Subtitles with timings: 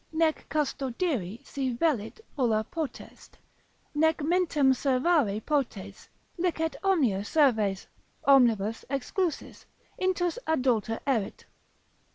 [0.11, 3.37] Nec custodiri si velit ulla potest;
[3.93, 7.85] Nec mentem servare potes, licet omnia serves;
[8.25, 9.65] Omnibus exclusis,
[10.01, 11.45] intus adulter erit.